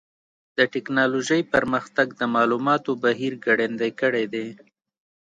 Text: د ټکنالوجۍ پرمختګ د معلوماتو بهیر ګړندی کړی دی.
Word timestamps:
د 0.57 0.59
ټکنالوجۍ 0.73 1.41
پرمختګ 1.53 2.07
د 2.19 2.21
معلوماتو 2.35 2.91
بهیر 3.03 3.33
ګړندی 3.45 3.91
کړی 4.01 4.25
دی. 4.33 4.47